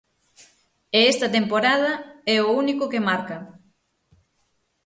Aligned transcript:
E 0.97 0.99
esta 1.11 1.27
temporada 1.37 1.91
é 2.35 2.37
o 2.41 2.53
único 2.63 2.89
que 2.91 3.05
marca. 3.09 3.37